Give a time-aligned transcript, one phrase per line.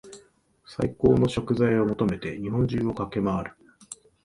[0.65, 3.55] 最高の食材を求めて日本中を駆け回る